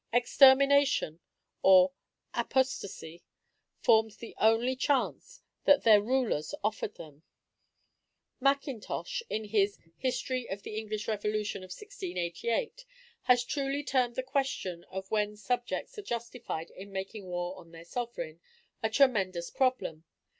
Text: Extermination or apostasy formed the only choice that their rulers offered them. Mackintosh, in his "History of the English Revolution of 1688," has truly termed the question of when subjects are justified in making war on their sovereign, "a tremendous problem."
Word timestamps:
Extermination 0.11 1.19
or 1.61 1.91
apostasy 2.33 3.21
formed 3.81 4.13
the 4.13 4.33
only 4.39 4.75
choice 4.75 5.43
that 5.65 5.83
their 5.83 6.01
rulers 6.01 6.55
offered 6.63 6.95
them. 6.95 7.21
Mackintosh, 8.39 9.21
in 9.29 9.43
his 9.43 9.77
"History 9.99 10.49
of 10.49 10.63
the 10.63 10.75
English 10.75 11.07
Revolution 11.07 11.61
of 11.61 11.67
1688," 11.67 12.83
has 13.25 13.43
truly 13.43 13.83
termed 13.83 14.15
the 14.15 14.23
question 14.23 14.83
of 14.85 15.11
when 15.11 15.35
subjects 15.37 15.99
are 15.99 16.01
justified 16.01 16.71
in 16.71 16.91
making 16.91 17.27
war 17.27 17.55
on 17.59 17.69
their 17.71 17.85
sovereign, 17.85 18.39
"a 18.81 18.89
tremendous 18.89 19.51
problem." 19.51 20.03